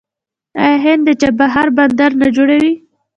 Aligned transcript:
آیا 0.61 0.77
هند 0.85 1.01
د 1.07 1.09
چابهار 1.21 1.67
بندر 1.77 2.11
نه 2.21 2.27
جوړوي؟ 2.35 2.73